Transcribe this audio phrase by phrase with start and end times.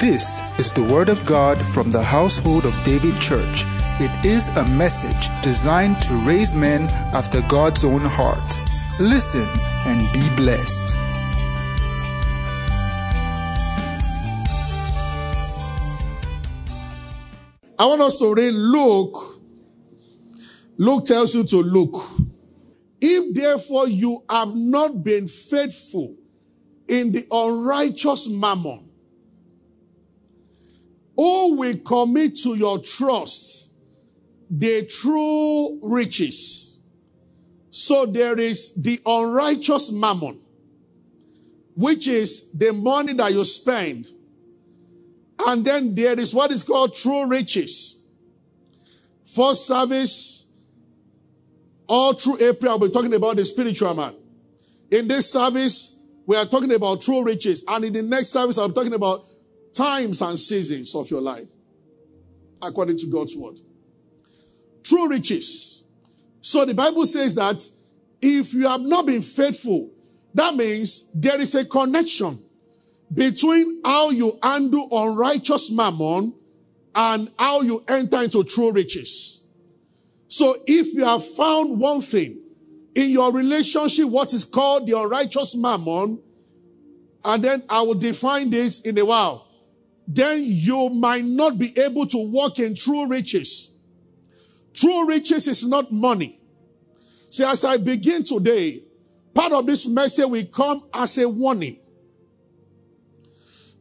[0.00, 3.64] This is the Word of God from the household of David Church.
[4.00, 8.60] It is a message designed to raise men after God's own heart.
[8.98, 9.46] Listen
[9.84, 10.96] and be blessed.
[17.78, 19.42] I want us to read Luke.
[20.78, 22.02] Luke tells you to look.
[23.02, 26.16] If therefore you have not been faithful
[26.88, 28.89] in the unrighteous mammon,
[31.20, 33.70] who will commit to your trust
[34.48, 36.78] the true riches?
[37.68, 40.40] So there is the unrighteous mammon,
[41.74, 44.06] which is the money that you spend.
[45.40, 48.02] And then there is what is called true riches.
[49.26, 50.46] For service,
[51.86, 54.14] all through April, I'll be talking about the spiritual man.
[54.90, 57.62] In this service, we are talking about true riches.
[57.68, 59.26] And in the next service, I'll be talking about
[59.72, 61.48] times and seasons of your life,
[62.62, 63.58] according to God's word.
[64.82, 65.84] True riches.
[66.40, 67.62] So the Bible says that
[68.22, 69.90] if you have not been faithful,
[70.34, 72.38] that means there is a connection
[73.12, 76.34] between how you handle unrighteous mammon
[76.94, 79.42] and how you enter into true riches.
[80.28, 82.40] So if you have found one thing
[82.94, 86.22] in your relationship, what is called the unrighteous mammon,
[87.24, 89.46] and then I will define this in a while,
[90.06, 93.74] then you might not be able to walk in true riches.
[94.74, 96.40] True riches is not money.
[97.28, 98.82] See, as I begin today,
[99.34, 101.78] part of this message will come as a warning.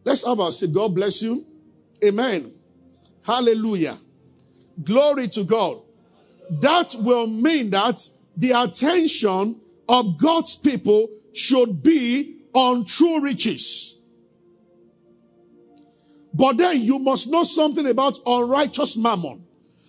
[0.04, 1.46] Let's have our say, God bless you.
[2.04, 2.54] Amen.
[3.26, 3.98] Hallelujah.
[4.84, 5.82] Glory to God.
[6.62, 13.89] That will mean that the attention of God's people should be on true riches.
[16.34, 19.46] But then you must know something about unrighteous mammon.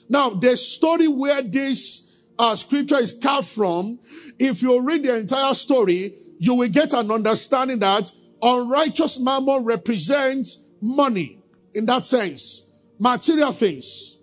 [0.08, 3.98] Now, the story where this uh, scripture is cut from,
[4.38, 8.10] if you read the entire story, you will get an understanding that
[8.42, 11.38] unrighteous mammon represents money
[11.74, 12.64] in that sense,
[12.98, 14.18] material things.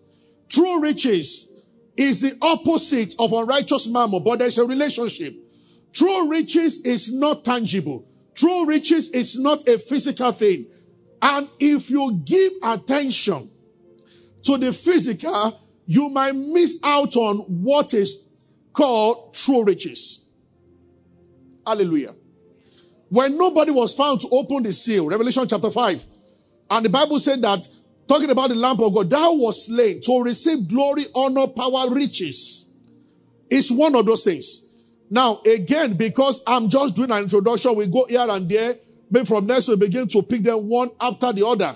[0.49, 1.53] True riches
[1.95, 5.35] is the opposite of unrighteous mammon, but there's a relationship.
[5.93, 8.07] True riches is not tangible.
[8.35, 10.67] True riches is not a physical thing.
[11.21, 13.49] And if you give attention
[14.43, 18.23] to the physical, you might miss out on what is
[18.73, 20.25] called true riches.
[21.65, 22.13] Hallelujah.
[23.09, 26.05] When nobody was found to open the seal, Revelation chapter 5,
[26.69, 27.67] and the Bible said that,
[28.07, 32.69] talking about the lamb of God, thou was slain to receive glory, honor, power, riches.
[33.49, 34.65] It's one of those things.
[35.09, 38.73] Now, again, because I'm just doing an introduction, we go here and there,
[39.09, 41.73] but from next we begin to pick them one after the other.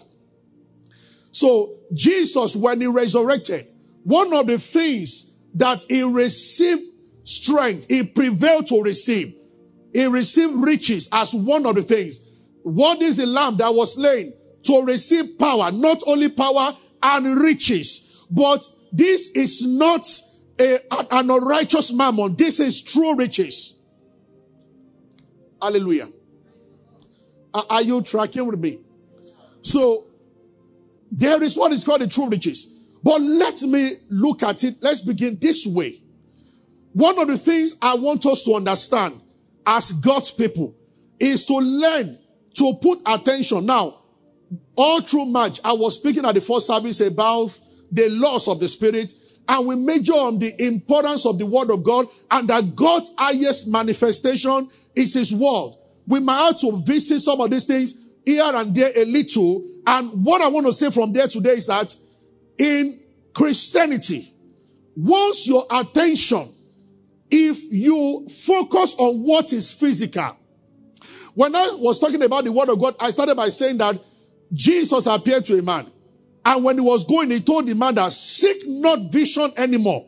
[1.31, 3.68] So, Jesus, when he resurrected,
[4.03, 6.84] one of the things that he received
[7.24, 9.36] strength, he prevailed to receive.
[9.94, 12.19] He received riches as one of the things.
[12.64, 14.34] What is the lamb that was slain?
[14.63, 16.72] To receive power, not only power
[17.02, 20.06] and riches, but this is not
[20.59, 20.78] a,
[21.12, 22.36] an unrighteous mammon.
[22.36, 23.80] This is true riches.
[25.62, 26.08] Hallelujah.
[27.53, 28.79] Are you tracking with me?
[29.62, 30.07] So,
[31.12, 32.73] there is what is called the true riches.
[33.03, 34.75] But let me look at it.
[34.81, 35.95] Let's begin this way.
[36.94, 39.19] One of the things I want us to understand
[39.66, 40.75] as God's people
[41.19, 42.17] is to learn
[42.56, 43.66] to put attention.
[43.66, 43.97] Now,
[44.75, 47.57] all through March, I was speaking at the first service about
[47.91, 49.13] the laws of the Spirit,
[49.47, 53.68] and we major on the importance of the Word of God and that God's highest
[53.68, 55.73] manifestation is His Word.
[56.07, 57.94] We might have to visit some of these things
[58.25, 59.66] here and there a little.
[59.88, 61.95] And what I want to say from there today is that
[62.57, 63.01] in
[63.34, 64.34] Christianity,
[64.95, 66.50] once your attention,
[67.29, 70.38] if you focus on what is physical,
[71.34, 74.00] when I was talking about the word of God, I started by saying that
[74.53, 75.89] Jesus appeared to a man.
[76.44, 80.07] And when he was going, he told the man that seek not vision anymore.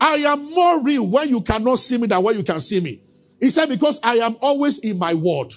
[0.00, 3.00] I am more real when you cannot see me than when you can see me.
[3.40, 5.52] He said, because I am always in my word.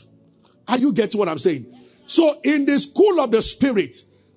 [0.68, 1.66] Are you getting what I'm saying?
[2.08, 3.96] So in the school of the spirit,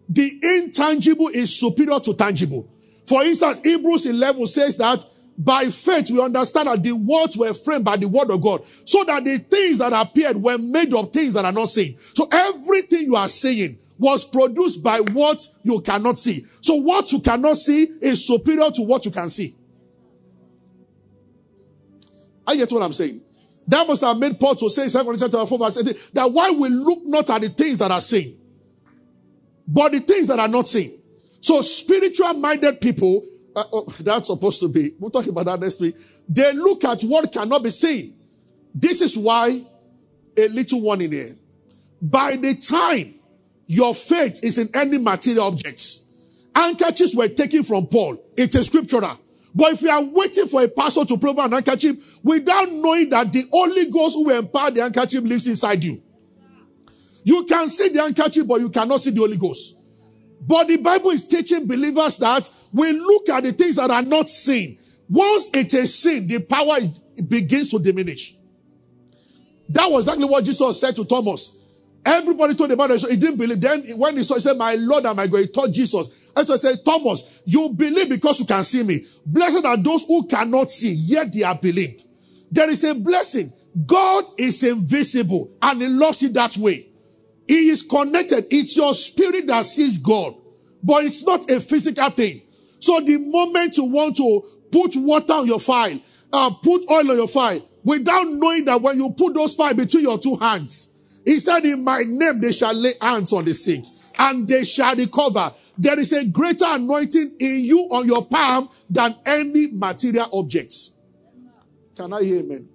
[0.08, 2.68] the intangible is superior to tangible.
[3.06, 5.04] For instance, Hebrews 11 says that
[5.36, 8.64] by faith we understand that the words were framed by the word of God.
[8.84, 11.98] So that the things that appeared were made of things that are not seen.
[12.14, 16.44] So everything you are seeing was produced by what you cannot see.
[16.60, 19.54] So what you cannot see is superior to what you can see.
[22.46, 23.22] I get what I'm saying.
[23.66, 26.30] That must have made Paul to say in 2 Corinthians chapter 4 verse 18 that
[26.32, 28.38] why we look not at the things that are seen.
[29.66, 31.00] but the things that are not seen.
[31.40, 33.24] So spiritual minded people,
[33.56, 35.96] uh, oh, that's supposed to be, we'll talk about that next week.
[36.28, 38.16] They look at what cannot be seen.
[38.74, 39.60] This is why
[40.36, 41.36] a little one in here.
[42.00, 43.14] By the time
[43.66, 46.06] your faith is in any material objects,
[46.54, 48.22] handkerchiefs were taken from Paul.
[48.36, 49.18] It's a scriptural.
[49.54, 53.32] But if you are waiting for a pastor to prove an handkerchief without knowing that
[53.32, 56.02] the Holy Ghost who empowered the handkerchief lives inside you,
[57.22, 59.76] you can see the handkerchief, but you cannot see the Holy Ghost.
[60.46, 64.28] But the Bible is teaching believers that we look at the things that are not
[64.28, 64.78] seen.
[65.08, 66.76] Once it is seen, the power
[67.28, 68.36] begins to diminish.
[69.68, 71.64] That was exactly what Jesus said to Thomas.
[72.04, 73.00] Everybody told him about it.
[73.08, 73.60] He didn't believe.
[73.60, 76.23] Then when he saw, he said, My Lord and my God, he taught Jesus.
[76.36, 79.00] And so he said, Thomas, you believe because you can see me.
[79.24, 82.04] Blessed are those who cannot see, yet they are believed.
[82.50, 83.52] There is a blessing.
[83.86, 86.86] God is invisible and he loves it that way.
[87.46, 88.46] He is connected.
[88.50, 90.34] It's your spirit that sees God,
[90.82, 92.42] but it's not a physical thing.
[92.80, 96.00] So the moment you want to put water on your file,
[96.32, 100.04] uh, put oil on your file, without knowing that when you put those fire between
[100.04, 100.90] your two hands,
[101.24, 103.84] he said, in my name, they shall lay hands on the sick
[104.18, 105.50] and they shall recover.
[105.78, 110.74] There is a greater anointing in you on your palm than any material object.
[111.96, 112.68] Can I hear amen?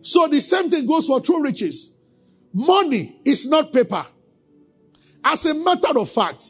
[0.00, 1.96] So the same thing goes for true riches.
[2.52, 4.04] Money is not paper.
[5.24, 6.44] As a matter of fact,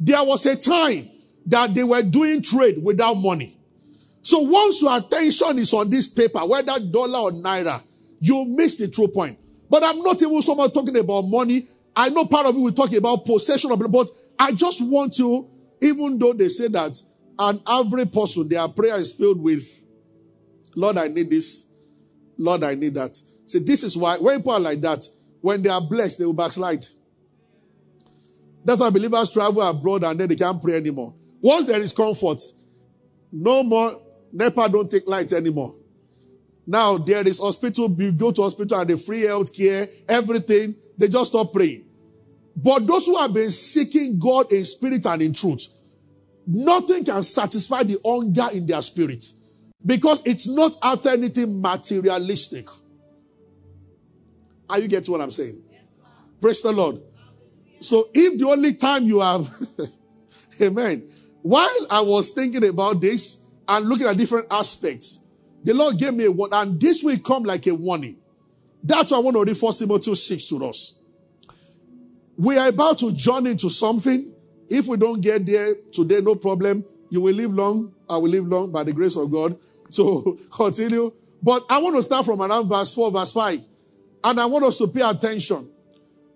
[0.00, 1.10] there was a time
[1.46, 3.56] that they were doing trade without money.
[4.22, 7.82] So once your attention is on this paper, whether dollar or naira,
[8.20, 9.38] you miss the true point.
[9.68, 11.68] But I'm not even so much talking about money.
[11.96, 14.08] I know part of you will talk about possession of, but
[14.38, 15.48] I just want to,
[15.80, 17.00] even though they say that
[17.38, 19.64] an average person, their prayer is filled with,
[20.74, 21.66] Lord, I need this.
[22.36, 23.14] Lord, I need that.
[23.46, 25.06] See, this is why when people are like that,
[25.40, 26.84] when they are blessed, they will backslide.
[28.64, 31.14] That's why believers travel abroad and then they can't pray anymore.
[31.40, 32.40] Once there is comfort,
[33.30, 34.00] no more
[34.32, 35.74] NEPA don't take lights anymore.
[36.66, 41.08] Now there is hospital, you go to hospital and the free health care, everything, they
[41.08, 41.83] just stop praying.
[42.56, 45.66] But those who have been seeking God in spirit and in truth,
[46.46, 49.24] nothing can satisfy the hunger in their spirit
[49.84, 52.66] because it's not after anything materialistic.
[54.70, 55.62] Are you getting what I'm saying?
[55.70, 55.82] Yes,
[56.40, 57.00] Praise the Lord.
[57.80, 59.48] So if the only time you have,
[60.60, 61.08] amen.
[61.42, 65.20] While I was thinking about this and looking at different aspects,
[65.62, 68.16] the Lord gave me a word, and this will come like a warning.
[68.82, 70.94] That's why I want to read 1 Timothy 6 to us.
[72.36, 74.32] We are about to journey into something.
[74.68, 76.84] If we don't get there today, no problem.
[77.10, 77.94] You will live long.
[78.08, 79.56] I will live long by the grace of God.
[79.90, 81.12] So continue.
[81.42, 83.60] But I want to start from around verse 4, verse 5.
[84.24, 85.70] And I want us to pay attention.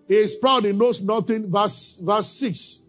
[0.06, 1.50] He is proud, he knows nothing.
[1.50, 2.82] Verse, verse 6.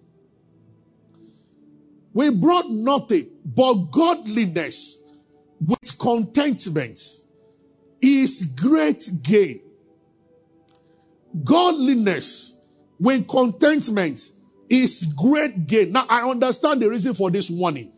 [2.14, 5.02] We brought nothing but godliness
[5.66, 7.00] with contentment
[8.02, 9.62] is great gain.
[11.44, 12.59] Godliness
[13.00, 14.20] with contentment
[14.70, 15.92] is great gain.
[15.92, 17.92] Now, I understand the reason for this warning.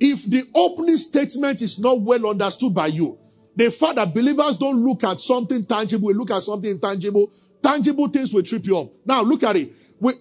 [0.00, 3.18] If the opening statement is not well understood by you,
[3.56, 7.32] the fact that believers don't look at something tangible, we look at something intangible.
[7.62, 8.90] Tangible things will trip you off.
[9.04, 9.72] Now look at it.
[10.00, 10.12] We,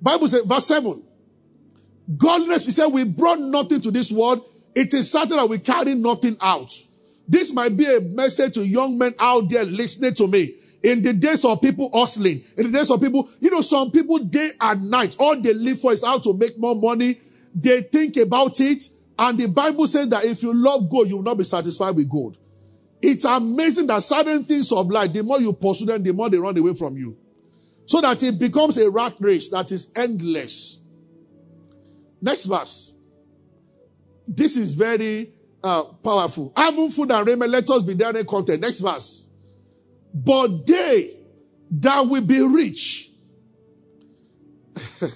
[0.00, 1.02] Bible says, verse 7.
[2.16, 4.44] Godliness, we said, we brought nothing to this world.
[4.74, 6.72] It is certain that we carry nothing out.
[7.28, 10.56] This might be a message to young men out there listening to me.
[10.82, 14.18] In the days of people hustling, in the days of people, you know, some people
[14.18, 17.18] day and night, all they live for is how to make more money.
[17.54, 18.82] They think about it.
[19.18, 22.10] And the Bible says that if you love gold, you will not be satisfied with
[22.10, 22.36] gold.
[23.00, 26.38] It's amazing that certain things of life, the more you pursue them, the more they
[26.38, 27.16] run away from you.
[27.86, 30.82] So that it becomes a rat race that is endless.
[32.20, 32.92] Next verse.
[34.26, 36.52] This is very uh, powerful.
[36.56, 38.62] Having food and raiment, let us be there in content.
[38.62, 39.28] Next verse.
[40.14, 41.10] But they
[41.70, 43.10] that will be rich.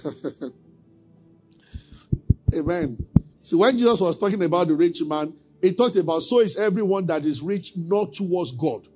[2.55, 3.05] Amen.
[3.41, 7.05] See, when Jesus was talking about the rich man, he talked about, so is everyone
[7.07, 8.87] that is rich not towards God.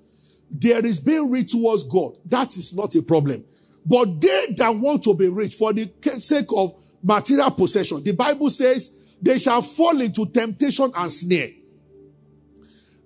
[0.50, 2.18] There is being rich towards God.
[2.26, 3.46] That is not a problem.
[3.86, 5.90] But they that want to be rich for the
[6.20, 11.50] sake of material possession, the Bible says they shall fall into temptation and snare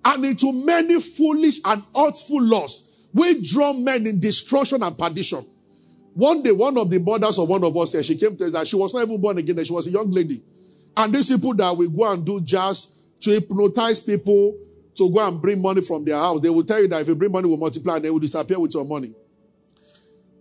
[0.04, 2.85] and into many foolish and hurtful lusts
[3.16, 5.42] which draw men in destruction and perdition.
[6.12, 8.52] One day, one of the mothers of one of us here, she came to us
[8.52, 10.42] that she was not even born again, she was a young lady.
[10.94, 12.92] And these people that will go and do just
[13.22, 14.58] to hypnotize people
[14.96, 16.42] to go and bring money from their house.
[16.42, 18.58] They will tell you that if you bring money, will multiply and they will disappear
[18.58, 19.14] with your money.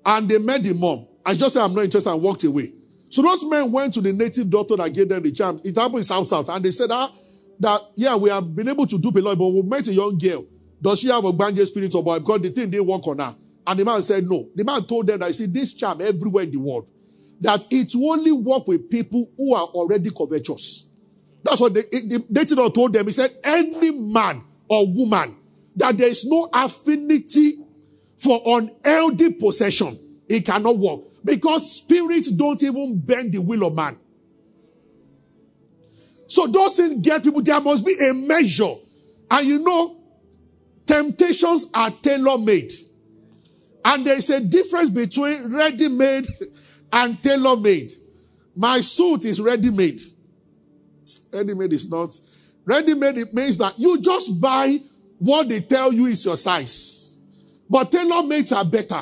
[0.05, 1.07] And they met the mom.
[1.25, 2.73] I just said, I'm not interested and walked away.
[3.09, 5.61] So those men went to the native doctor that gave them the charm.
[5.63, 6.49] It happened in South South.
[6.49, 7.09] And they said, ah,
[7.59, 10.17] that, yeah, we have been able to do a lot, but we met a young
[10.17, 10.45] girl.
[10.85, 12.19] Does she have a banja spirit or boy?
[12.19, 13.35] Because the thing didn't work on her.
[13.65, 14.47] And the man said, no.
[14.53, 16.87] The man told them I see, this charm everywhere in the world,
[17.41, 20.87] that it only work with people who are already covetous.
[21.41, 23.07] That's what the, the dating told them.
[23.07, 25.35] He said, any man or woman
[25.75, 27.53] that there is no affinity
[28.19, 29.97] for unhealthy possession,
[30.29, 31.01] it cannot work.
[31.23, 33.97] Because spirits don't even bend the will of man.
[36.27, 38.75] So those things get people, there must be a measure.
[39.31, 40.03] And you know,
[40.85, 42.71] temptations are tailor made.
[43.83, 46.27] And there is a difference between ready made
[46.91, 47.91] and tailor made.
[48.55, 50.01] My suit is ready made.
[51.31, 52.19] Ready made is not.
[52.65, 54.77] Ready made, it means that you just buy
[55.19, 57.21] what they tell you is your size.
[57.69, 59.01] But tailor made are better.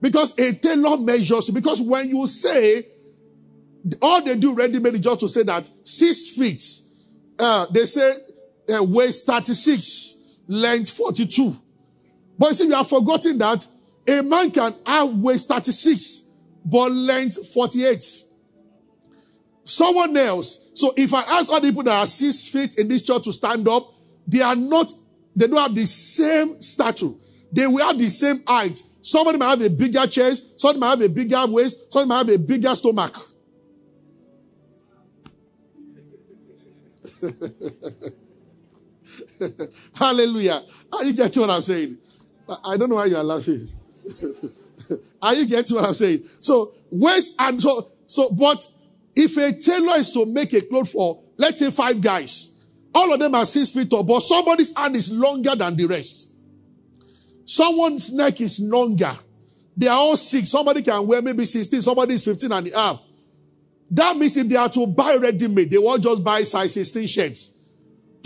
[0.00, 2.82] Because a tailor measures, because when you say,
[4.02, 6.62] all they do ready made is just to say that six feet,
[7.38, 8.12] uh, they say
[8.74, 10.15] uh, waist 36,
[10.46, 11.56] length 42.
[12.38, 13.66] But you see, you have forgotten that
[14.08, 16.28] a man can have waist 36,
[16.64, 18.04] but length 48.
[19.64, 20.70] Someone else.
[20.74, 23.32] So if I ask all the people that are six feet in this church to
[23.32, 23.92] stand up,
[24.26, 24.92] they are not,
[25.34, 27.12] they don't have the same stature.
[27.52, 28.82] They will have the same height.
[29.02, 32.28] Somebody might have a bigger chest, somebody might have a bigger waist, somebody might have
[32.28, 33.16] a bigger stomach.
[39.94, 40.60] Hallelujah.
[40.92, 41.98] Are you getting what I'm saying?
[42.64, 43.68] I don't know why you are laughing.
[45.22, 46.22] are you getting what I'm saying?
[46.40, 48.66] So, waist and so, so, but
[49.14, 52.56] if a tailor is to make a cloth for, let's say five guys,
[52.94, 56.32] all of them are six feet tall, but somebody's hand is longer than the rest.
[57.44, 59.12] Someone's neck is longer.
[59.76, 60.50] They are all six.
[60.50, 63.00] Somebody can wear maybe 16, somebody is 15 and a half.
[63.90, 67.06] That means if they are to buy ready made, they won't just buy size 16
[67.06, 67.55] shirts.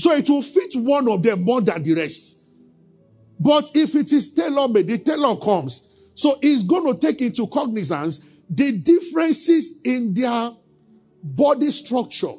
[0.00, 2.38] So it will fit one of them more than the rest.
[3.38, 5.86] But if it is tailor made, the tailor comes.
[6.14, 10.48] So he's going to take into cognizance the differences in their
[11.22, 12.32] body structure.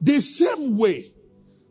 [0.00, 1.04] The same way,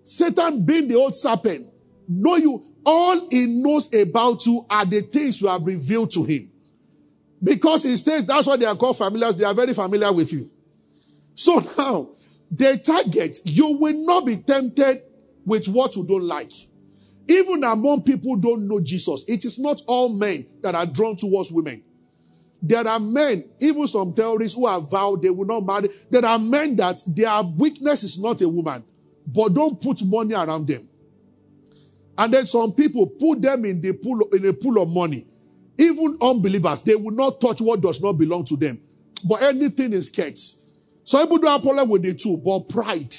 [0.05, 1.67] Satan being the old serpent,
[2.07, 6.49] know you, all he knows about you are the things you have revealed to him.
[7.43, 10.49] Because he states that's why they are called familiars, they are very familiar with you.
[11.35, 12.11] So now,
[12.51, 15.01] the target, you will not be tempted
[15.45, 16.51] with what you don't like.
[17.27, 21.51] Even among people don't know Jesus, it is not all men that are drawn towards
[21.51, 21.83] women.
[22.61, 25.89] There are men, even some terrorists who have vowed they will not marry.
[26.09, 28.83] There are men that their weakness is not a woman,
[29.27, 30.87] but don't put money around them.
[32.17, 35.25] And then some people put them in the pool in a pool of money.
[35.77, 38.79] Even unbelievers, they will not touch what does not belong to them.
[39.27, 40.39] But anything is kept.
[41.03, 43.13] Some people don't have problem with the two, but pride.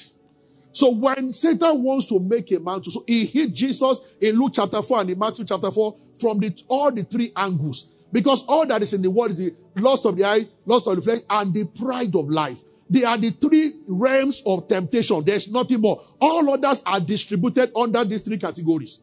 [0.73, 4.53] So when Satan wants to make a man to, so he hit Jesus in Luke
[4.55, 7.91] chapter 4 and in Matthew chapter 4 from the, all the three angles.
[8.11, 10.97] Because all that is in the world is the lust of the eye, lust of
[10.97, 12.62] the flesh, and the pride of life.
[12.91, 15.25] They are the three realms of temptation.
[15.25, 16.03] There's nothing more.
[16.21, 19.03] All others are distributed under these three categories.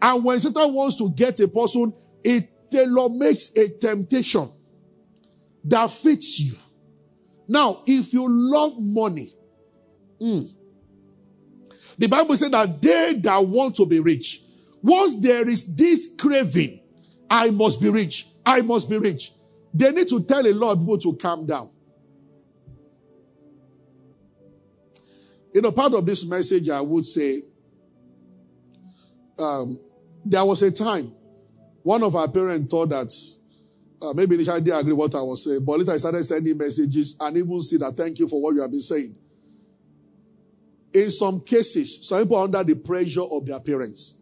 [0.00, 4.50] And when Satan wants to get a person, it tailor makes a temptation
[5.64, 6.54] that fits you.
[7.46, 9.28] Now, if you love money,
[10.20, 10.50] mm,
[11.98, 14.42] the Bible said that they that want to be rich,
[14.82, 16.80] once there is this craving,
[17.28, 18.26] I must be rich.
[18.44, 19.32] I must be rich.
[19.72, 21.70] They need to tell a lot of people to calm down.
[25.54, 27.42] You know, part of this message, I would say,
[29.38, 29.78] um,
[30.24, 31.12] there was a time
[31.84, 33.12] one of our parents thought that
[34.04, 37.16] uh, maybe initially didn't agree what I was saying, but later I started sending messages
[37.18, 39.16] and even see that thank you for what you have been saying.
[40.92, 44.14] In some cases, some people are under the pressure of their parents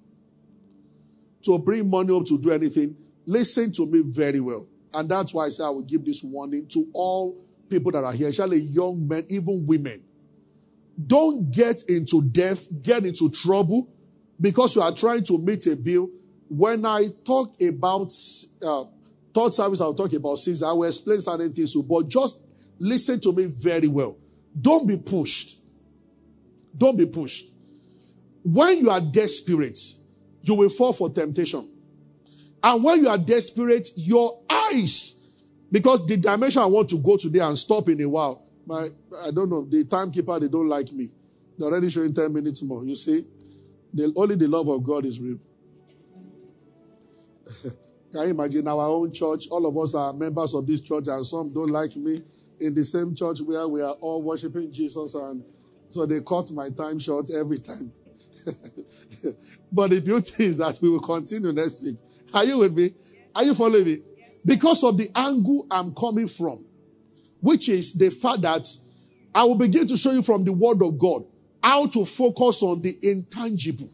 [1.42, 2.96] to bring money up to do anything.
[3.26, 4.66] Listen to me very well.
[4.94, 8.12] And that's why I say I will give this warning to all people that are
[8.12, 10.04] here, especially young men, even women.
[11.06, 13.88] Don't get into death, get into trouble
[14.40, 16.08] because you are trying to meet a bill.
[16.48, 18.12] When I talk about
[18.64, 18.84] uh,
[19.34, 20.62] third service, I'll talk about sins.
[20.62, 22.40] I will explain certain things, but just
[22.78, 24.18] listen to me very well.
[24.60, 25.58] Don't be pushed.
[26.76, 27.46] Don't be pushed.
[28.44, 29.78] When you are desperate,
[30.42, 31.68] you will fall for temptation.
[32.62, 35.30] And when you are desperate, your eyes,
[35.70, 38.88] because the dimension I want to go today and stop in a while, my,
[39.26, 41.10] I don't know, the timekeeper, they don't like me.
[41.58, 42.84] They're already showing 10 minutes more.
[42.84, 43.24] You see,
[43.92, 45.38] the, only the love of God is real.
[48.12, 49.48] Can you imagine our own church?
[49.50, 52.20] All of us are members of this church, and some don't like me
[52.60, 55.42] in the same church where we are all worshiping Jesus, and
[55.90, 57.92] so they cut my time short every time.
[59.72, 61.96] but the beauty is that we will continue next week.
[62.34, 62.84] Are you with me?
[62.84, 62.94] Yes.
[63.34, 64.02] Are you following me?
[64.16, 64.40] Yes.
[64.44, 66.64] Because of the angle I'm coming from,
[67.40, 68.66] which is the fact that
[69.34, 71.24] I will begin to show you from the word of God
[71.62, 73.88] how to focus on the intangible.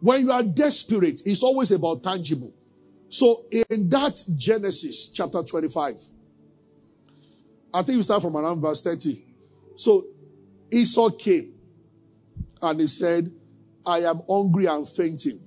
[0.00, 2.52] When you are desperate, it's always about tangible.
[3.08, 5.94] So in that Genesis chapter 25,
[7.72, 9.24] I think we start from around verse 30.
[9.76, 10.06] So
[10.70, 11.54] Esau came
[12.60, 13.30] and he said,
[13.86, 15.40] I am hungry and fainting.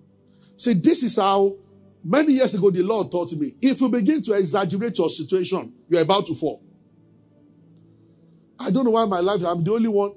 [0.58, 1.56] See, this is how
[2.04, 3.54] many years ago the Lord taught me.
[3.62, 6.64] If you begin to exaggerate your situation, you're about to fall.
[8.60, 10.14] I don't know why my life, I'm the only one.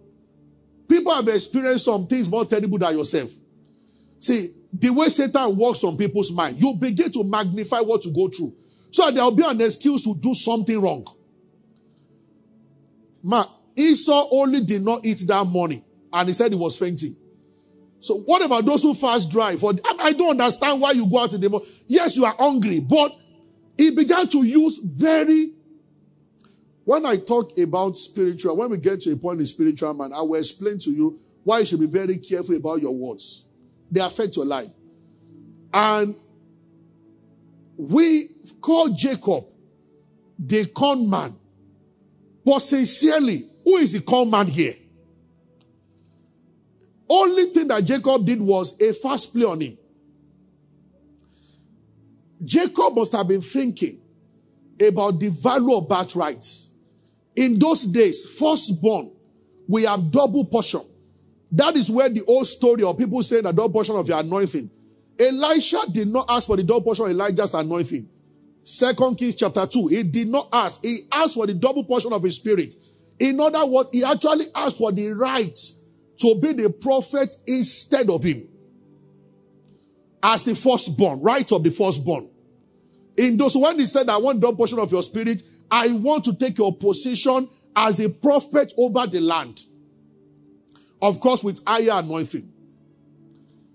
[0.88, 3.30] People have experienced some things more terrible than yourself.
[4.18, 8.28] See, the way Satan works on people's mind, you begin to magnify what you go
[8.28, 8.54] through.
[8.90, 11.06] So there will be an excuse to do something wrong.
[13.22, 13.44] Ma,
[13.76, 17.16] Esau only did not eat that morning and he said he was fainting.
[18.00, 19.56] So what about those who fast dry?
[19.56, 21.68] For I don't understand why you go out in the morning.
[21.86, 23.16] Yes, you are hungry, but
[23.78, 25.54] he began to use very.
[26.84, 30.20] When I talk about spiritual, when we get to a point in spiritual man, I
[30.20, 33.46] will explain to you why you should be very careful about your words.
[33.90, 34.70] They affect your life.
[35.72, 36.14] And
[37.76, 38.28] we
[38.60, 39.44] call Jacob
[40.38, 41.34] the con man.
[42.44, 44.74] But sincerely, who is the con man here?
[47.08, 49.78] Only thing that Jacob did was a fast play on him.
[52.44, 54.00] Jacob must have been thinking
[54.86, 56.70] about the value of birthrights.
[57.36, 59.10] In those days, firstborn,
[59.68, 60.82] we have double portion.
[61.54, 64.68] That is where the old story of people saying the double portion of your anointing.
[65.20, 68.08] Elisha did not ask for the double portion of Elijah's anointing.
[68.64, 69.86] Second Kings chapter 2.
[69.86, 70.84] He did not ask.
[70.84, 72.74] He asked for the double portion of his spirit.
[73.20, 75.56] In other words, he actually asked for the right
[76.18, 78.48] to be the prophet instead of him.
[80.24, 82.28] As the firstborn, right of the firstborn.
[83.16, 85.40] In those, when he said, I want double portion of your spirit,
[85.70, 89.60] I want to take your position as a prophet over the land.
[91.04, 92.50] Of course, with higher anointing.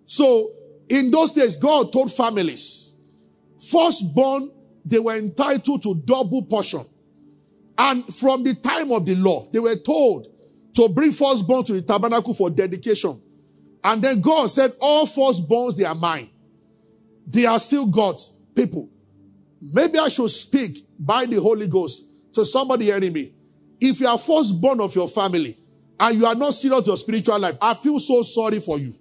[0.07, 0.51] So,
[0.89, 2.91] in those days, God told families,
[3.71, 4.49] firstborn,
[4.83, 6.81] they were entitled to double portion.
[7.77, 10.25] And from the time of the law, they were told
[10.73, 13.21] to bring firstborn to the tabernacle for dedication.
[13.83, 16.31] And then God said, all firstborns, they are mine.
[17.27, 18.89] They are still God's people.
[19.61, 23.35] Maybe I should speak by the Holy Ghost to somebody hearing me.
[23.79, 25.59] If you are firstborn of your family
[25.99, 28.93] and you are not serious your spiritual life, I feel so sorry for you.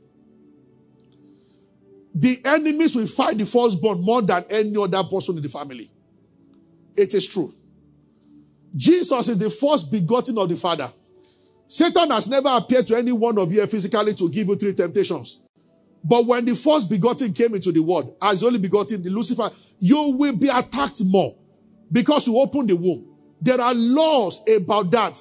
[2.15, 5.91] The enemies will fight the firstborn more than any other person in the family.
[6.97, 7.55] It is true.
[8.75, 10.89] Jesus is the first begotten of the Father.
[11.69, 15.43] Satan has never appeared to any one of you physically to give you three temptations.
[16.03, 20.17] But when the first begotten came into the world, as only begotten, the Lucifer, you
[20.17, 21.37] will be attacked more
[21.93, 23.17] because you open the womb.
[23.41, 25.21] There are laws about that.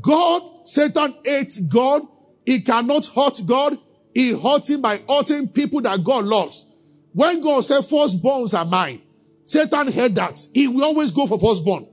[0.00, 2.02] God, Satan hates God.
[2.44, 3.78] He cannot hurt God.
[4.14, 6.66] He hurts him by hurting people that God loves.
[7.14, 9.00] When God said firstborns are mine,
[9.46, 10.38] Satan heard that.
[10.52, 11.86] He will always go for firstborn.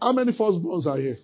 [0.00, 1.16] How many firstborns are here?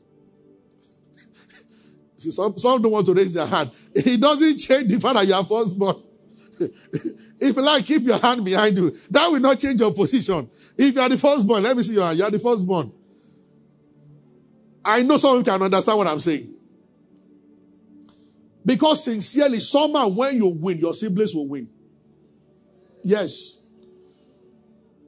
[2.19, 3.71] Some, some don't want to raise their hand.
[3.95, 6.03] It doesn't change the fact that you are firstborn.
[7.41, 8.91] if you like, keep your hand behind you.
[9.11, 10.49] That will not change your position.
[10.77, 12.19] If you are the firstborn, let me see your hand.
[12.19, 12.93] You are the firstborn.
[14.85, 16.55] I know some of you can understand what I'm saying.
[18.65, 21.69] Because sincerely, somehow when you win, your siblings will win.
[23.03, 23.59] Yes.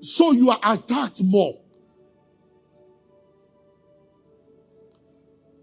[0.01, 1.61] So you are attacked more.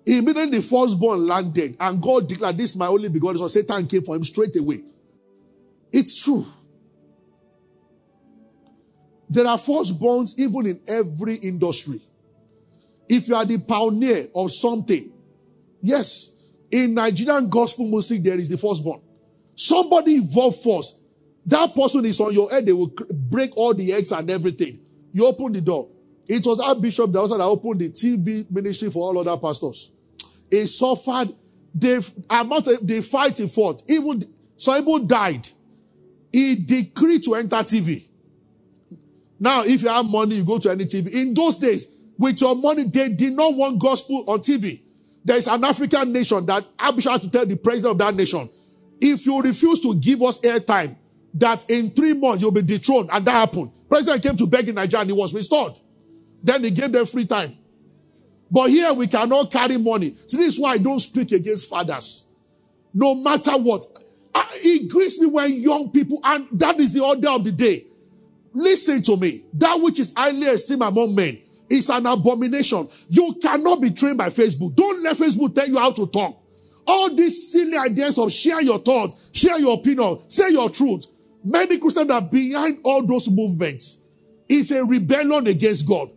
[0.06, 3.50] Immediately the firstborn landed, and God declared, This is my only begotten son.
[3.50, 4.82] Satan came for him straight away.
[5.92, 6.46] It's true.
[9.30, 12.02] There are firstborns even in every industry.
[13.08, 15.12] If you are the pioneer of something,
[15.82, 16.32] yes,
[16.70, 19.02] in Nigerian gospel music, there is the firstborn.
[19.56, 21.02] Somebody evolved first.
[21.46, 22.94] That person is on your head, they will
[23.30, 24.80] break all the eggs and everything.
[25.12, 25.90] You open the door.
[26.28, 29.92] It was our bishop that also that opened the TV ministry for all other pastors.
[30.50, 31.34] He suffered.
[31.74, 32.00] They
[32.30, 33.82] amount they fight he fought.
[33.90, 34.24] Even
[34.58, 35.48] some people died.
[36.32, 38.08] He decreed to enter TV.
[39.40, 41.12] Now, if you have money, you go to any TV.
[41.14, 44.82] In those days, with your money, they did not want gospel on TV.
[45.26, 48.50] There is an African nation that Abishai had to tell the president of that nation.
[49.02, 50.96] if you refuse to give us airtime,
[51.34, 53.72] that in three months you'll be dethroned, and that happened.
[53.90, 55.78] President came to beg in Nigeria and he was restored.
[56.44, 57.58] Then he gave them free time.
[58.50, 60.16] But here we cannot carry money.
[60.28, 62.28] So this is why I don't speak against fathers.
[62.94, 63.86] No matter what.
[64.34, 67.86] Ah, it grieves me when young people, and that is the order of the day.
[68.54, 69.46] Listen to me.
[69.54, 71.40] That which is highly esteemed among men
[71.70, 72.88] is an abomination.
[73.10, 74.76] You cannot be trained by Facebook.
[74.76, 76.38] Don't let Facebook tell you how to talk.
[76.86, 81.06] All these silly ideas of share your thoughts, share your opinion, say your truth.
[81.44, 84.04] Many Christians are behind all those movements.
[84.50, 86.10] It's a rebellion against God.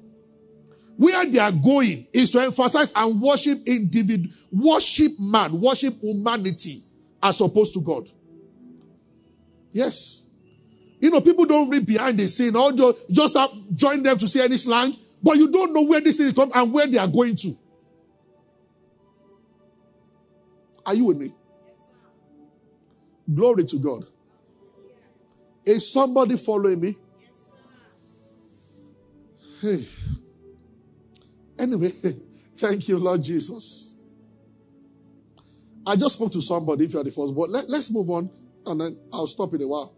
[0.96, 6.82] Where they are going is to emphasize and worship individual, worship man, worship humanity
[7.24, 8.08] as opposed to God.
[9.72, 10.22] Yes.
[11.00, 12.70] You know, people don't read behind the scene or
[13.10, 13.36] just,
[13.74, 16.52] join them to see any slang, but you don't know where this thing is from
[16.54, 17.56] and where they are going to.
[20.86, 21.32] Are you with me?
[23.34, 24.04] Glory to God.
[25.64, 26.94] Is somebody following me?
[29.62, 29.82] Hey.
[31.58, 31.90] Anyway,
[32.56, 33.93] thank you, Lord Jesus.
[35.86, 38.30] I just spoke to somebody if you're the first, but let, let's move on
[38.66, 39.94] and then I'll stop in a while.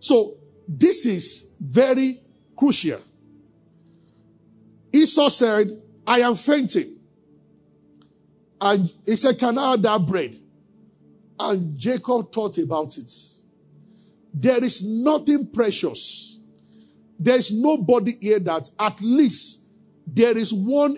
[0.00, 2.20] So, this is very
[2.56, 3.00] crucial.
[4.92, 6.98] Esau said, I am fainting.
[8.60, 10.36] And he said, Can I have that bread?
[11.40, 13.10] And Jacob thought about it.
[14.34, 16.40] There is nothing precious.
[17.18, 19.66] There's nobody here that at least
[20.06, 20.96] there is one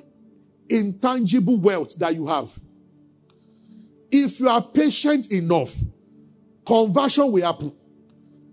[0.69, 2.59] intangible wealth that you have.
[4.13, 5.77] If you are patient enough,
[6.67, 7.75] conversion will happen.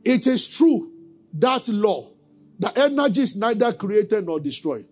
[0.04, 0.91] It is true
[1.34, 2.12] that law,
[2.60, 4.86] the energy is neither created nor destroyed.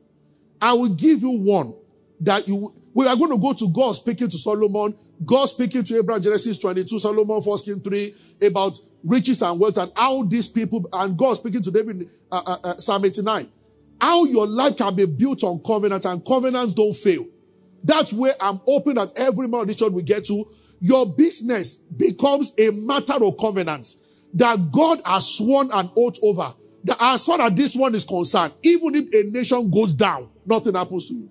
[0.61, 1.73] I will give you one
[2.21, 5.97] that you we are going to go to God speaking to Solomon, God speaking to
[5.97, 8.15] Abraham, Genesis 22, Solomon 1 King 3,
[8.47, 12.57] about riches and wealth and how these people, and God speaking to David, uh, uh,
[12.63, 13.51] uh, Psalm 89,
[13.99, 17.27] how your life can be built on covenants and covenants don't fail.
[17.85, 20.43] That's where I'm hoping that every man church we get to,
[20.79, 23.97] your business becomes a matter of covenants
[24.33, 26.51] that God has sworn an oath over.
[26.83, 30.73] That as far as this one is concerned, even if a nation goes down, nothing
[30.73, 31.29] happens to you.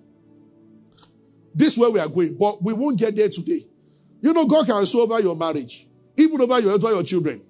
[1.53, 3.59] This is where we are going, but we won't get there today.
[4.21, 5.87] You know, God can sue over your marriage,
[6.17, 7.41] even over your, over your children.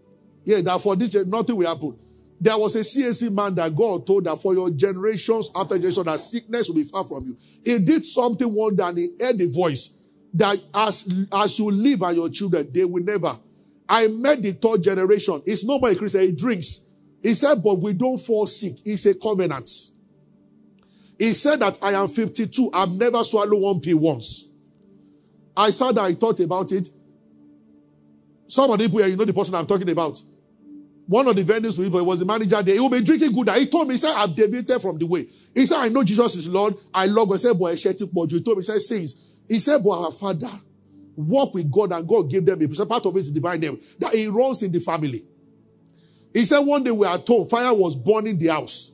[0.44, 1.98] Yeah, that for this, nothing will happen.
[2.40, 6.20] There was a CAC man that God told that for your generations after generation, that
[6.20, 7.38] sickness will be far from you.
[7.64, 9.98] He did something one day and he heard the voice
[10.34, 13.38] that as, as you live and your children, they will never.
[13.88, 15.42] I met the third generation.
[15.46, 16.22] It's not my Christian.
[16.22, 16.90] He drinks.
[17.24, 18.74] He said, but we don't fall sick.
[18.86, 19.70] It's a covenant.
[21.18, 22.72] He said that I am 52.
[22.74, 24.46] I've never swallowed one pill once.
[25.56, 26.90] I said I thought about it.
[28.48, 30.22] Some of the people here, you know the person I'm talking about.
[31.08, 32.74] One of the venues we was the manager there.
[32.74, 33.50] He will be drinking good.
[33.50, 35.28] He told me, he said, I've deviated from the way.
[35.54, 36.76] He said, I know Jesus is Lord.
[36.94, 37.36] I love God.
[37.36, 39.16] He said, boy, I shed but you told me, he said, saints.
[39.48, 40.50] He said, but our father
[41.16, 44.14] walk with God and God gave them a part of it is divine name that
[44.14, 45.24] he runs in the family.
[46.34, 48.92] He said, one day we are told fire was burning the house.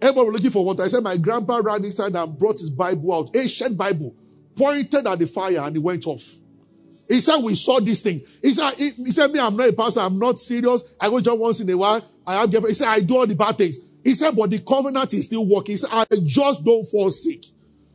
[0.00, 0.82] Everybody was looking for water.
[0.82, 4.14] I said, my grandpa ran inside and brought his Bible out, ancient Bible,
[4.56, 6.28] pointed at the fire and it went off.
[7.08, 8.22] He said, we saw these things.
[8.42, 10.00] He said, he, he said, me, I'm not a pastor.
[10.00, 10.96] I'm not serious.
[11.00, 12.02] I go just once in a while.
[12.26, 12.70] I have girlfriend.
[12.70, 13.78] He said, I do all the bad things.
[14.04, 15.74] He said, but the covenant is still working.
[15.74, 17.44] He said, I just don't fall sick.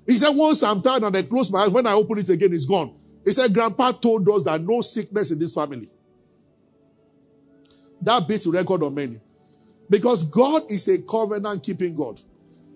[0.05, 2.53] He said, once I'm tired and I close my eyes, when I open it again,
[2.53, 2.95] it's gone.
[3.25, 5.89] He said, grandpa told us that no sickness in this family.
[8.01, 9.19] That beats the record of many.
[9.89, 12.21] Because God is a covenant keeping God.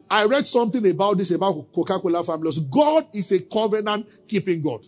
[0.09, 2.59] I read something about this about Coca-Cola families.
[2.59, 4.85] God is a covenant keeping God.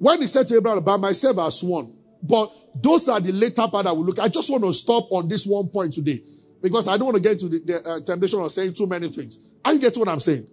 [0.00, 1.92] When he said to Abraham, by myself I sworn.
[2.22, 4.18] But those are the later part I will look.
[4.18, 6.20] I just want to stop on this one point today.
[6.62, 9.08] Because I don't want to get into the, the uh, temptation of saying too many
[9.08, 9.38] things.
[9.62, 10.46] Are you getting what I'm saying?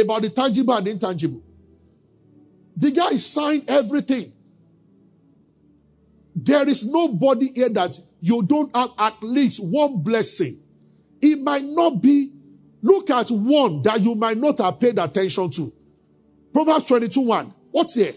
[0.00, 1.42] About the tangible and intangible.
[2.76, 4.32] The guy signed everything.
[6.36, 10.60] There is nobody here that you don't have at least one blessing.
[11.20, 12.32] It might not be,
[12.80, 15.72] look at one that you might not have paid attention to.
[16.54, 17.54] Proverbs 22 1.
[17.72, 18.12] What's here?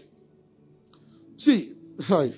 [1.37, 2.29] See, hi.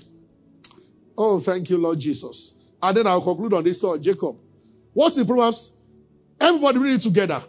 [1.17, 2.55] Oh, thank you, Lord Jesus.
[2.81, 4.37] And then I'll conclude on this uh, Jacob.
[4.93, 5.73] What's in Proverbs?
[6.39, 7.41] Everybody read it together.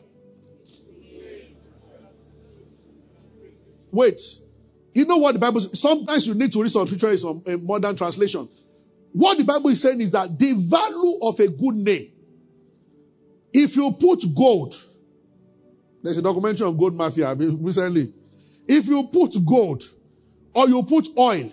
[3.90, 4.20] Wait.
[4.94, 5.80] You know what the Bible says?
[5.80, 7.14] Sometimes you need to read some scripture
[7.46, 8.48] in modern translation.
[9.12, 12.10] What the Bible is saying is that the value of a good name,
[13.52, 14.74] if you put gold,
[16.02, 18.12] there's a documentary on gold mafia recently.
[18.66, 19.82] If you put gold
[20.58, 21.52] or you put oil.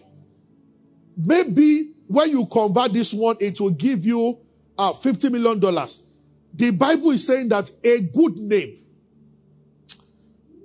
[1.15, 4.39] Maybe when you convert this one, it will give you
[4.79, 5.59] uh, $50 million.
[5.59, 8.79] The Bible is saying that a good name,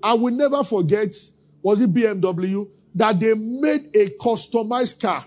[0.02, 1.14] I will never forget,
[1.60, 5.22] was it BMW, that they made a customized car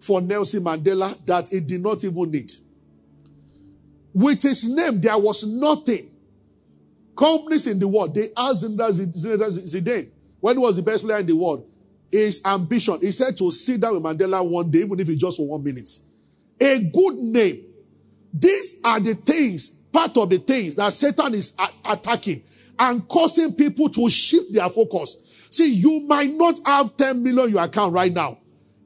[0.00, 2.50] for Nelson Mandela that it did not even need.
[4.12, 6.10] With his name, there was nothing.
[7.16, 10.10] Companies in the world, they asked Zinedine Zidane,
[10.40, 11.69] when he was the best player in the world,
[12.10, 15.36] his ambition, he said to sit down with Mandela one day, even if it's just
[15.36, 15.88] for one minute.
[16.60, 17.66] A good name.
[18.32, 22.42] These are the things, part of the things that Satan is a- attacking
[22.78, 25.18] and causing people to shift their focus.
[25.50, 28.38] See, you might not have 10 million in your account right now.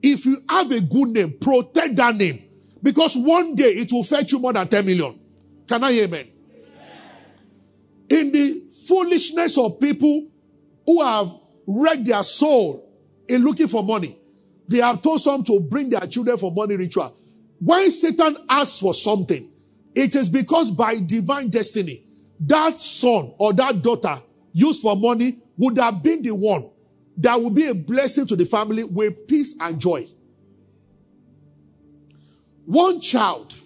[0.03, 2.43] If you have a good name, protect that name.
[2.83, 5.19] Because one day it will fetch you more than 10 million.
[5.67, 6.29] Can I hear amen?
[8.11, 10.29] In the foolishness of people
[10.87, 11.33] who have
[11.67, 12.84] wrecked their soul
[13.29, 14.19] in looking for money,
[14.69, 17.15] they have told some to bring their children for money ritual.
[17.61, 19.51] When Satan asks for something,
[19.95, 22.05] it is because by divine destiny,
[22.41, 24.15] that son or that daughter
[24.53, 26.69] used for money would have been the one
[27.17, 30.05] that will be a blessing to the family with peace and joy.
[32.65, 33.57] One child,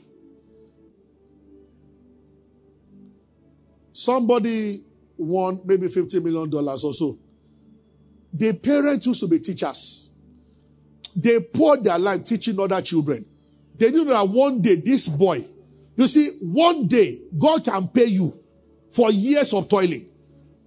[3.93, 4.85] somebody
[5.17, 7.19] won maybe $50 million or so.
[8.33, 10.11] The parents used to be teachers.
[11.17, 13.25] They poured their life teaching other children.
[13.77, 15.45] They knew that one day this boy,
[15.97, 18.39] you see, one day God can pay you
[18.93, 20.09] for years of toiling.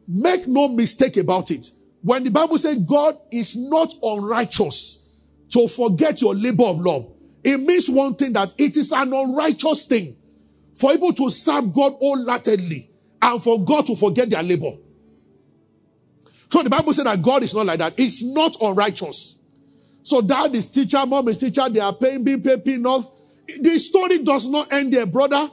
[0.08, 1.72] Make no mistake about it.
[2.02, 5.10] When the Bible says God is not unrighteous
[5.50, 7.12] to forget your labor of love,
[7.44, 10.16] it means one thing that it is an unrighteous thing
[10.76, 12.90] for people to serve God wholeheartedly
[13.22, 14.72] and for God to forget their labor.
[16.52, 17.94] So the Bible said that God is not like that.
[17.98, 19.38] It's not unrighteous.
[20.04, 23.06] So dad is teacher, mom is teacher, they are paying, being paid enough.
[23.62, 25.48] The story does not end there, brother.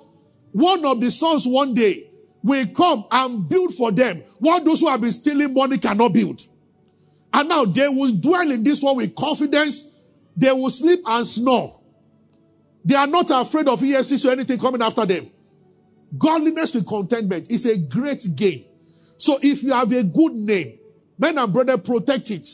[0.51, 2.11] One of the sons one day
[2.43, 6.41] will come and build for them what those who have been stealing money cannot build.
[7.33, 9.87] And now they will dwell in this one with confidence.
[10.37, 11.81] They will sleep and snore.
[12.85, 15.31] They are not afraid of EFCC or anything coming after them.
[16.17, 18.65] Godliness with contentment is a great gain.
[19.17, 20.79] So if you have a good name,
[21.19, 22.49] men and brother, protect it.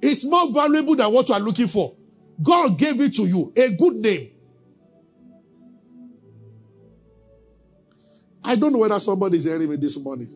[0.00, 1.96] It's more valuable than what you are looking for.
[2.42, 4.30] God gave it to you, a good name.
[8.44, 10.28] I don't know whether somebody is hearing me this morning.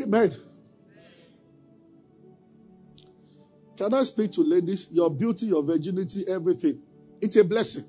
[0.00, 0.32] Amen.
[3.76, 4.88] Can I speak to ladies?
[4.92, 6.80] Your beauty, your virginity, everything.
[7.20, 7.84] It's a blessing.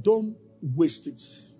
[0.00, 1.51] Don't waste it.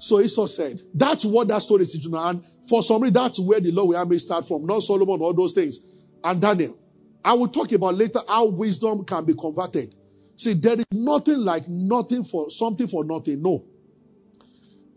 [0.00, 2.14] So Esau said, that's what that story is teaching.
[2.14, 5.34] And for some reason, that's where the law will may start from, not Solomon, all
[5.34, 5.78] those things.
[6.24, 6.76] And Daniel.
[7.22, 9.94] I will talk about later how wisdom can be converted.
[10.36, 13.42] See, there is nothing like nothing for something for nothing.
[13.42, 13.62] No.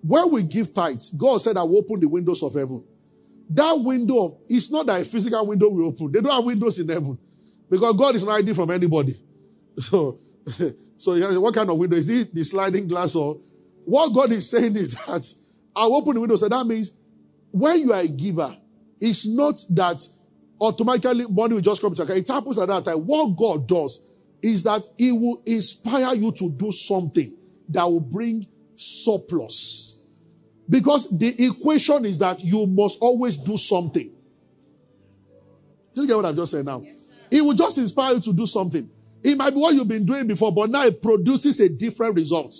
[0.01, 2.81] When we give tithes, God said, I will open the windows of heaven.
[3.49, 6.13] That window, it's not that a physical window we open.
[6.13, 7.17] They don't have windows in heaven.
[7.69, 9.15] Because God is not hiding from anybody.
[9.79, 10.19] So,
[10.97, 11.97] so what kind of window?
[11.97, 13.39] Is it the sliding glass or
[13.85, 15.33] what God is saying is that
[15.75, 16.35] I'll open the window.
[16.35, 16.91] So that means
[17.51, 18.55] when you are a giver,
[18.99, 20.01] it's not that
[20.59, 22.19] automatically money will just come to your account.
[22.19, 22.97] It happens at that time.
[22.97, 24.01] What God does
[24.41, 27.35] is that He will inspire you to do something
[27.69, 29.99] that will bring surplus.
[30.69, 34.11] Because the equation is that you must always do something.
[35.93, 36.81] Do you get what I've just said now?
[36.81, 38.89] Yes, it will just inspire you to do something.
[39.23, 42.55] It might be what you've been doing before, but now it produces a different result.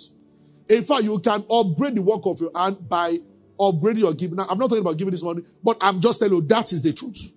[0.68, 3.18] In fact, you can upgrade the work of your hand by
[3.58, 4.36] upgrading your giving.
[4.36, 6.82] Now, I'm not talking about giving this money, but I'm just telling you that is
[6.82, 7.32] the truth.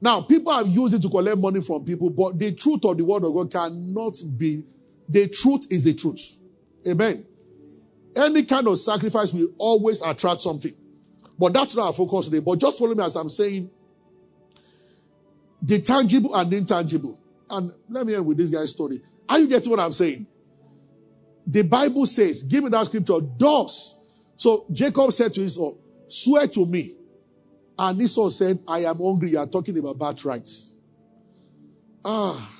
[0.00, 3.04] Now, people have used it to collect money from people, but the truth of the
[3.04, 4.64] word of God cannot be,
[5.08, 6.38] the truth is the truth.
[6.86, 7.26] Amen.
[8.16, 10.72] Any kind of sacrifice will always attract something.
[11.38, 12.40] But that's not our focus today.
[12.40, 13.70] But just follow me as I'm saying
[15.62, 17.18] the tangible and intangible.
[17.50, 19.00] And let me end with this guy's story.
[19.28, 20.26] Are you getting what I'm saying?
[21.50, 23.98] The Bible says, give me that scripture, does.
[24.36, 25.72] So Jacob said to Esau,
[26.06, 26.94] swear to me
[27.78, 29.30] and Esau said, I am hungry.
[29.30, 30.76] You are talking about birthrights.
[32.04, 32.52] Ah,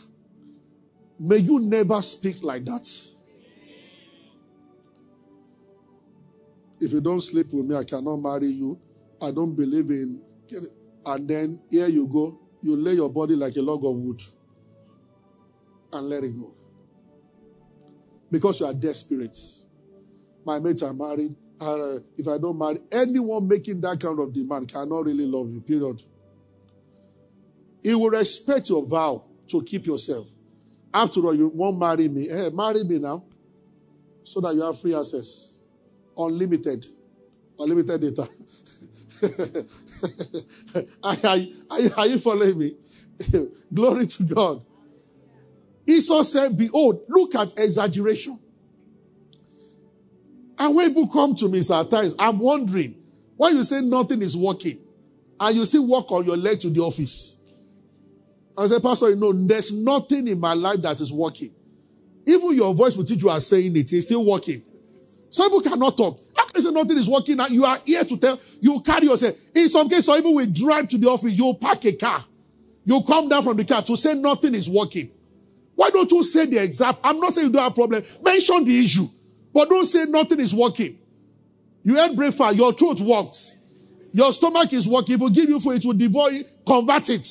[1.18, 2.88] may you never speak like that.
[6.80, 8.80] If you don't sleep with me, I cannot marry you.
[9.20, 10.22] I don't believe in.
[11.04, 12.40] And then here you go.
[12.62, 14.22] You lay your body like a log of wood
[15.92, 16.54] and let it go.
[18.30, 19.36] Because you are desperate.
[20.44, 21.34] my mates are married.
[21.60, 25.60] Uh, if I don't marry, anyone making that kind of demand cannot really love you,
[25.60, 26.02] period.
[27.82, 30.28] He will respect your vow to keep yourself.
[30.92, 32.28] After all, you won't marry me.
[32.28, 33.24] Hey, marry me now
[34.22, 35.58] so that you have free access.
[36.16, 36.86] Unlimited.
[37.58, 38.28] Unlimited data.
[41.02, 41.38] are, are,
[41.98, 42.76] are you following me?
[43.74, 44.64] Glory to God.
[45.88, 48.38] Esau said, Behold, look at exaggeration.
[50.58, 52.96] And when people come to me at times, I'm wondering
[53.36, 54.78] why you say nothing is working
[55.40, 57.40] and you still walk on your leg to the office.
[58.58, 61.54] I say, Pastor, you know, there's nothing in my life that is working.
[62.26, 64.62] Even your voice will teach you are saying it, it's still working.
[65.30, 66.18] Some people cannot talk.
[66.36, 69.06] How can you say nothing is working and you are here to tell, you carry
[69.06, 69.36] yourself.
[69.54, 72.22] In some cases, some people will drive to the office, you park a car.
[72.84, 75.12] You come down from the car to say nothing is working.
[75.78, 76.98] Why don't you say the exact?
[77.04, 78.02] I'm not saying you don't have a problem.
[78.20, 79.06] Mention the issue.
[79.54, 80.98] But don't say nothing is working.
[81.84, 83.56] You ate breakfast, your throat works.
[84.10, 85.14] Your stomach is working.
[85.14, 87.24] If we give you food, it will devour it, convert it.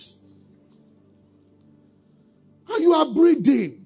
[2.69, 3.85] And you are breathing.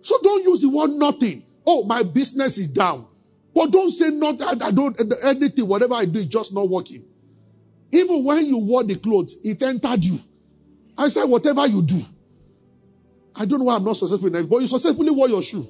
[0.00, 1.42] So don't use the word nothing.
[1.66, 3.06] Oh, my business is down.
[3.54, 7.04] But don't say not I, I don't anything, whatever I do is just not working.
[7.92, 10.18] Even when you wore the clothes, it entered you.
[10.96, 12.00] I said, whatever you do.
[13.38, 15.68] I don't know why I'm not successful in it, but you successfully wore your shoe.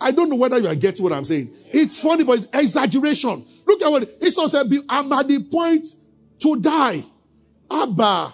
[0.00, 1.52] I don't know whether you are getting what I'm saying.
[1.66, 3.44] It's funny, but it's exaggeration.
[3.66, 4.66] Look at what Esau said.
[4.88, 5.86] I'm at the point
[6.40, 7.02] to die.
[7.70, 8.32] Abba.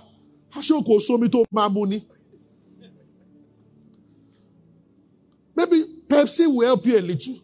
[5.56, 7.38] Maybe Pepsi will help you a little.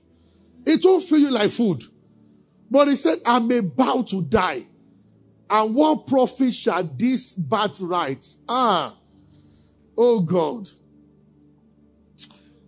[0.64, 1.82] It won't feel you like food.
[2.70, 4.62] But he said, I'm about to die.
[5.54, 8.26] And what profit shall this birthright?
[8.48, 8.96] Ah,
[9.98, 10.66] oh God.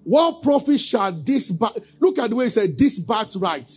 [0.03, 3.73] What profit shall this bat look at the way he said this birthright?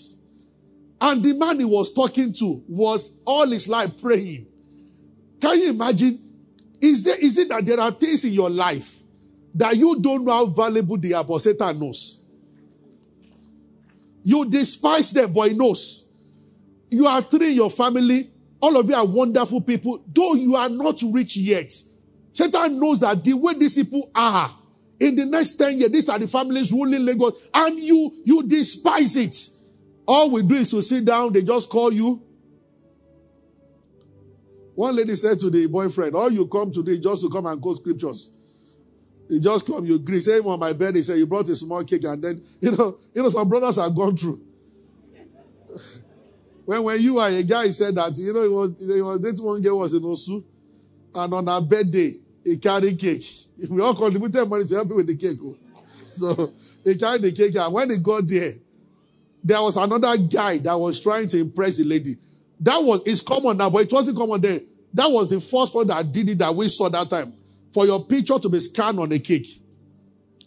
[0.99, 4.45] And the man he was talking to was all his life praying.
[5.39, 6.19] Can you imagine?
[6.81, 8.99] Is there is it that there are things in your life
[9.55, 12.19] that you don't know how valuable but Satan knows?
[14.21, 16.09] You despise them, but he knows.
[16.91, 20.69] You are three in your family, all of you are wonderful people, though you are
[20.69, 21.71] not rich yet.
[22.33, 24.49] Satan knows that the way these people are,
[24.99, 29.15] in the next 10 years, these are the families ruling Lagos, and you, you despise
[29.15, 29.35] it.
[30.07, 32.23] All we do is to sit down, they just call you.
[34.73, 37.77] One lady said to the boyfriend, All you come today just to come and quote
[37.77, 38.31] scriptures.
[39.29, 40.21] You just come, you agree.
[40.21, 42.97] Say on my bed, he said, You brought a small cake, and then, you know,
[43.13, 44.41] you know, some brothers have gone through.
[46.67, 49.21] When when you are a guy he said that, you know, he was, he was
[49.21, 50.43] dating one girl was in Osu,
[51.15, 52.11] and on her birthday,
[52.43, 53.23] he carried cake.
[53.69, 55.37] We all contributed money to help him with the cake.
[55.41, 55.55] Oh.
[56.11, 56.53] So
[56.83, 58.51] he carried the cake, and when he got there,
[59.41, 62.17] there was another guy that was trying to impress the lady.
[62.59, 64.67] That was, it's common now, but it wasn't common then.
[64.93, 67.33] That was the first one that did it that we saw that time.
[67.71, 69.47] For your picture to be scanned on a cake.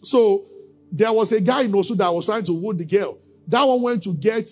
[0.03, 0.45] So
[0.91, 3.17] there was a guy in Osu that was trying to woo the girl.
[3.47, 4.47] That one went to get,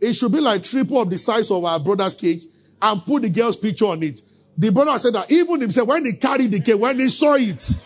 [0.00, 2.42] it should be like triple of the size of our brother's cake
[2.82, 4.20] and put the girl's picture on it.
[4.58, 7.80] The brother said that even himself, when he carried the cake, when he saw it,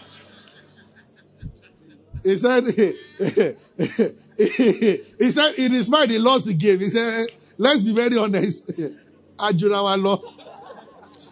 [2.24, 2.64] he said,
[5.18, 6.78] he said in his mind he lost the game.
[6.78, 7.26] He said,
[7.58, 8.72] let's be very honest.
[9.38, 10.20] Ajurawa law.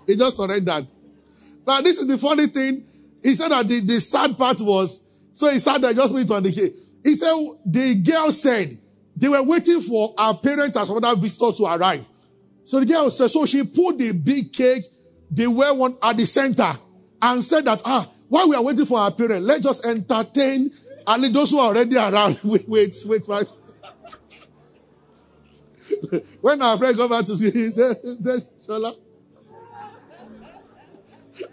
[0.07, 0.87] He just surrendered.
[1.67, 2.87] Now, this is the funny thing.
[3.23, 6.43] He said that the, the sad part was, so he sat there just waiting on
[6.43, 6.73] the cake.
[7.05, 7.35] He said,
[7.67, 8.71] the girl said,
[9.19, 12.07] they were waiting for our parents and some other visitors to arrive.
[12.65, 14.85] So the girl said, so she put the big cake,
[15.31, 16.71] they were one at the center
[17.21, 20.71] and said that, ah, while we are waiting for our parents, let's just entertain
[21.07, 22.39] and those who are already around.
[22.45, 23.47] wait, wait, wait, wait.
[26.41, 28.95] when our friend got back to see, he said, he said Sola.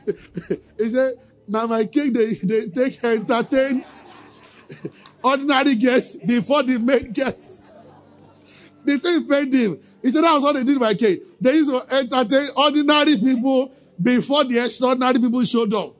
[0.77, 1.13] he said,
[1.47, 3.85] now my cake, they, they take entertain
[5.25, 7.71] ordinary guests before the main guests.
[8.85, 9.79] They take paid him.
[10.03, 11.21] He said, that was what they did my cake.
[11.41, 13.71] They used to entertain ordinary people
[14.01, 15.95] before the extraordinary people showed up.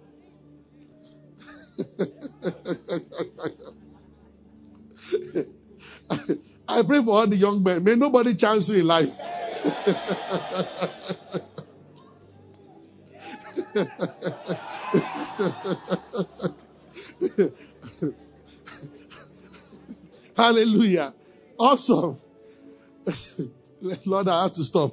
[6.68, 7.84] I pray for all the young men.
[7.84, 9.20] May nobody chance you in life.
[20.46, 21.12] Hallelujah.
[21.58, 22.18] Awesome.
[24.06, 24.92] Lord, I have to stop.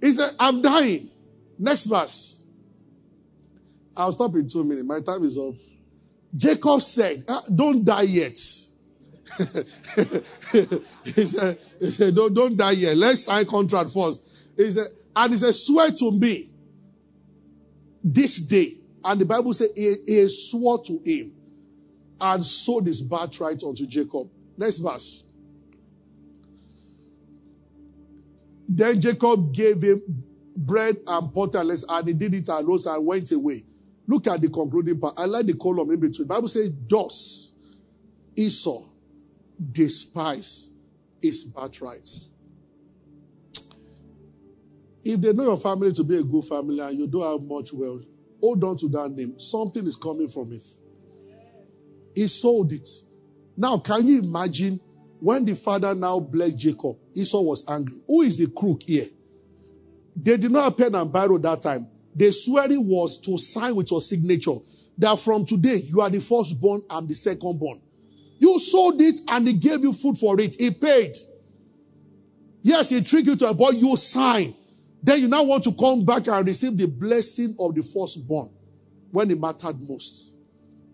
[0.00, 1.10] He said, I'm dying.
[1.58, 2.48] Next verse.
[3.96, 4.86] I'll stop in two minutes.
[4.86, 5.54] My time is up.
[6.36, 8.38] Jacob said, ah, Don't die yet.
[11.04, 12.96] he, said, he said, don't, don't die yet.
[12.96, 14.24] Let's sign contract first.
[14.56, 16.50] He said, and he said, Swear to me
[18.04, 18.74] this day.
[19.04, 21.32] And the Bible said he, he swore to him
[22.22, 24.30] and sold his birthright unto Jacob.
[24.56, 25.24] Next verse.
[28.68, 30.00] Then Jacob gave him
[30.56, 33.64] bread and potterless, and he did it and rose and went away.
[34.06, 35.14] Look at the concluding part.
[35.18, 36.28] I like the column in between.
[36.28, 37.56] The Bible says, Thus
[38.36, 38.84] Esau
[39.72, 40.72] despised
[41.20, 42.08] his birthright.
[45.04, 47.72] If they know your family to be a good family and you don't have much
[47.72, 48.02] wealth,
[48.40, 49.38] hold on to that name.
[49.38, 50.62] Something is coming from it.
[52.14, 52.88] He sold it.
[53.56, 54.80] Now, can you imagine
[55.20, 56.96] when the father now blessed Jacob?
[57.14, 58.00] Esau was angry.
[58.06, 59.06] Who is the crook here?
[60.16, 61.86] They did not pen and biro that time.
[62.14, 64.56] The swearing was to sign with your signature
[64.98, 67.80] that from today you are the firstborn, I'm the secondborn.
[68.38, 70.56] You sold it and he gave you food for it.
[70.58, 71.16] He paid.
[72.62, 74.54] Yes, he tricked you to a boy, you sign.
[75.02, 78.50] Then you now want to come back and receive the blessing of the firstborn
[79.10, 80.31] when it mattered most.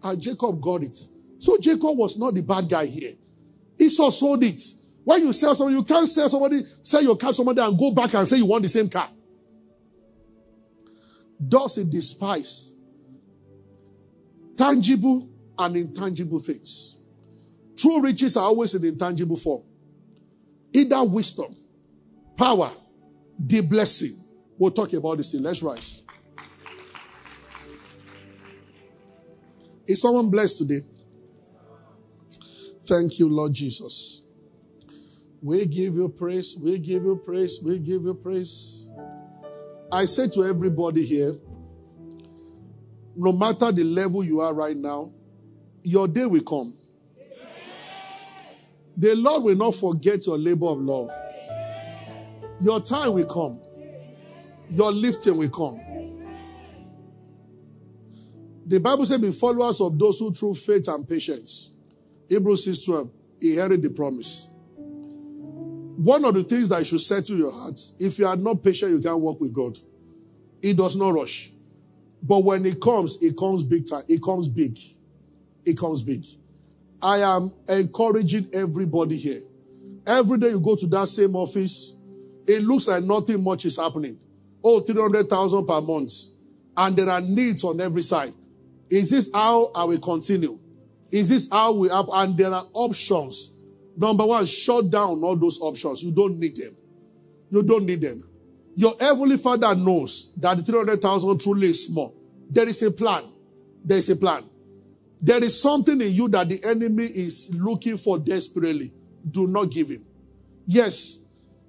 [0.02, 0.98] And Jacob got it.
[1.38, 3.12] So Jacob was not the bad guy here.
[3.78, 4.60] Esau sold it.
[5.04, 7.92] When you sell somebody, you can't sell somebody, sell your car to somebody and go
[7.92, 9.08] back and say you want the same car.
[11.46, 12.74] Does it despise
[14.56, 15.28] tangible
[15.58, 16.98] and intangible things?
[17.76, 19.62] True riches are always in intangible form.
[20.74, 21.54] Either wisdom,
[22.36, 22.70] power,
[23.38, 24.16] the blessing.
[24.58, 25.42] We'll talk about this thing.
[25.42, 26.02] Let's rise.
[29.88, 30.80] Is someone blessed today?
[32.86, 34.22] Thank you, Lord Jesus.
[35.42, 36.56] We give you praise.
[36.60, 37.58] We give you praise.
[37.62, 38.86] We give you praise.
[39.90, 41.32] I say to everybody here,
[43.16, 45.12] no matter the level you are right now,
[45.82, 46.76] your day will come.
[48.96, 51.10] The Lord will not forget your labor of love.
[52.60, 53.60] Your time will come.
[54.68, 55.80] Your lifting will come.
[58.68, 61.70] The Bible says, be followers of those who through faith and patience.
[62.28, 63.10] Hebrews 6 12,
[63.40, 64.50] inherit the promise.
[65.96, 69.00] One of the things that should settle your hearts, if you are not patient, you
[69.00, 69.78] can't work with God.
[70.62, 71.50] It does not rush.
[72.22, 74.02] But when it comes, it comes big time.
[74.06, 74.78] It comes big.
[75.64, 76.26] It comes big.
[77.00, 79.40] I am encouraging everybody here.
[80.06, 81.96] Every day you go to that same office,
[82.46, 84.20] it looks like nothing much is happening.
[84.62, 86.12] Oh, 300,000 per month.
[86.76, 88.34] And there are needs on every side.
[88.90, 90.58] Is this how I will continue?
[91.10, 92.06] Is this how we have?
[92.12, 93.52] And there are options.
[93.96, 96.02] Number one, shut down all those options.
[96.02, 96.76] You don't need them.
[97.50, 98.22] You don't need them.
[98.76, 102.14] Your heavenly father knows that the 300,000 truly is small.
[102.48, 103.24] There is a plan.
[103.84, 104.44] There is a plan.
[105.20, 108.92] There is something in you that the enemy is looking for desperately.
[109.28, 110.04] Do not give him.
[110.64, 111.18] Yes,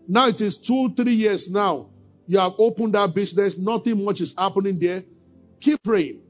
[0.08, 1.90] now it is two, three years now.
[2.28, 3.58] You have opened that business.
[3.58, 5.02] Nothing much is happening there.
[5.60, 6.22] Keep praying.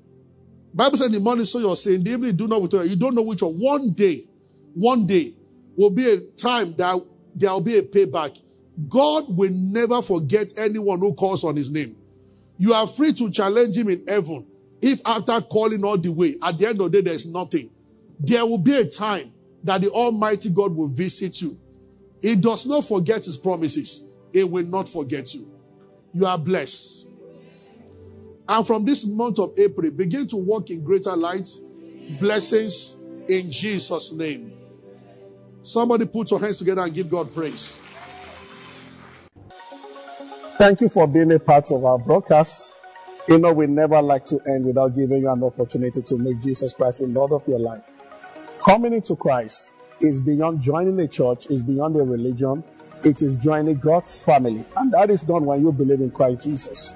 [0.74, 2.82] Bible said in the morning, so you're saying, the evening, do not withdraw.
[2.82, 3.54] You don't know which one.
[3.54, 4.26] One day,
[4.74, 5.34] one day
[5.76, 7.02] will be a time that
[7.36, 8.42] there will be a payback.
[8.88, 11.96] God will never forget anyone who calls on his name.
[12.58, 14.46] You are free to challenge him in heaven.
[14.82, 17.70] If after calling all the way, at the end of the day, there's nothing,
[18.20, 21.60] there will be a time that the Almighty God will visit you
[22.22, 24.04] he does not forget his promises.
[24.34, 25.50] He will not forget you.
[26.14, 27.08] You are blessed.
[28.50, 31.48] And from this month of April, begin to walk in greater light,
[32.20, 32.98] blessings
[33.28, 34.52] in Jesus' name.
[35.62, 37.80] Somebody put your hands together and give God praise.
[40.58, 42.82] Thank you for being a part of our broadcast.
[43.28, 46.74] You know, we never like to end without giving you an opportunity to make Jesus
[46.74, 47.84] Christ the Lord of your life.
[48.66, 52.64] Coming into Christ is beyond joining a church, is beyond a religion.
[53.04, 54.66] It is joining God's family.
[54.76, 56.96] And that is done when you believe in Christ Jesus.